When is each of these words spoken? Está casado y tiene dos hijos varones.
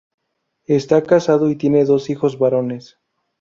Está 0.65 1.03
casado 1.03 1.51
y 1.51 1.55
tiene 1.57 1.85
dos 1.85 2.09
hijos 2.09 2.39
varones. 2.39 2.97